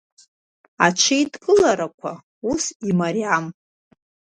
[0.85, 2.11] Аҽеидкыларақәа
[2.51, 3.45] ус имариам.